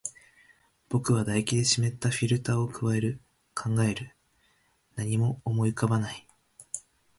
[0.89, 3.19] 僕は唾液で湿ったフィルターを咥え、
[3.53, 4.15] 考える。
[4.95, 6.27] 何も思い浮かばない。